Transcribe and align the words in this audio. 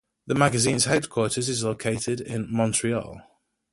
The 0.25 0.33
magazine's 0.33 0.85
headquarters 0.85 1.47
is 1.47 1.63
located 1.63 2.21
in 2.21 2.51
Montreal. 2.51 3.21